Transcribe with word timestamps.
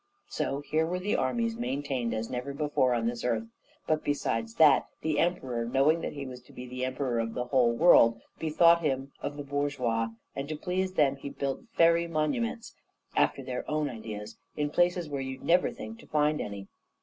So 0.29 0.61
here 0.61 0.87
were 0.87 0.97
the 0.97 1.15
armies 1.15 1.55
maintained 1.55 2.11
as 2.15 2.27
never 2.27 2.55
before 2.55 2.95
on 2.95 3.05
this 3.05 3.23
earth. 3.23 3.45
But 3.85 4.03
besides 4.03 4.55
that, 4.55 4.87
the 5.03 5.19
Emperor, 5.19 5.63
knowing 5.63 6.01
that 6.01 6.13
he 6.13 6.25
was 6.25 6.41
to 6.41 6.51
be 6.51 6.65
the 6.65 6.83
emperor 6.83 7.19
of 7.19 7.35
the 7.35 7.43
whole 7.43 7.71
world, 7.73 8.19
bethought 8.39 8.81
him 8.81 9.11
of 9.21 9.37
the 9.37 9.43
bourgeois, 9.43 10.07
and 10.35 10.49
to 10.49 10.55
please 10.55 10.93
them 10.93 11.17
he 11.17 11.29
built 11.29 11.65
fairy 11.73 12.07
monuments, 12.07 12.73
after 13.15 13.43
their 13.43 13.63
own 13.69 13.91
ideas, 13.91 14.39
in 14.57 14.71
places 14.71 15.07
where 15.07 15.21
you'd 15.21 15.43
never 15.45 15.69
think 15.69 15.99
to 15.99 16.07
find 16.07 16.41
any. 16.41 16.67